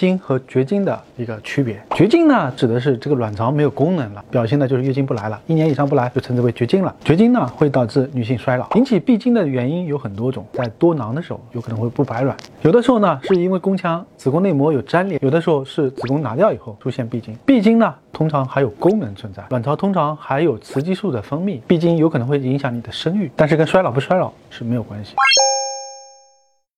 [0.00, 1.78] 经和绝经的一个区别。
[1.94, 6.94] 绝经呢，指的是这个卵巢没有功能了，表现的就是月经不来了，一年以上不来就称之为绝经了。
[7.04, 8.66] 绝经呢，会导致女性衰老。
[8.76, 17.36] 引起闭经的原因有很多种，在多囊的时候有可能会不排卵，有的时候呢是因为宫腔子宫内膜有粘连，有的时候是子宫拿掉以后出现闭经。
[17.44, 25.14] 闭经呢，通常还有功能存在，卵巢通常还有雌激素的分泌，闭经有可能会影响你的生育，但是跟衰老不衰老是没有关系。